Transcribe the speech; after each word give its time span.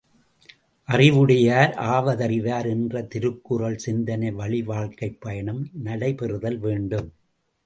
அறிவுடையார் 0.89 1.75
ஆவதறிவார் 1.79 2.67
என்ற 2.69 3.01
திருக்குறள் 3.03 3.77
சிந்தனை 3.77 4.31
வழி 4.31 4.61
வாழ்க்கைப் 4.63 5.21
பயணம் 5.21 5.69
நடைபெறுதல் 5.85 6.57
வேண்டும். 6.57 7.13